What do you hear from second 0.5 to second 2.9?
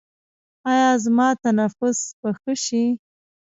ایا زما تنفس به ښه شي؟